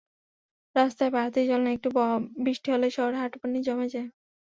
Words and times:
রাস্তায় 0.75 1.11
বাতি 1.15 1.41
জ্বলে 1.49 1.63
না, 1.65 1.71
একটু 1.73 1.89
বৃষ্টি 2.45 2.67
হলেই 2.73 2.91
শহরে 2.97 3.17
হাঁটুপানি 3.19 3.57
জমে 3.67 3.87
যায়। 3.93 4.09